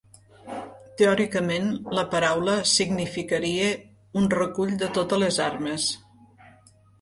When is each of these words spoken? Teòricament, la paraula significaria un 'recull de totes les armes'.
Teòricament, 1.01 1.67
la 1.97 2.03
paraula 2.13 2.55
significaria 2.71 3.69
un 4.23 4.27
'recull 4.35 4.73
de 4.85 4.91
totes 4.97 5.23
les 5.27 5.39
armes'. 5.51 5.87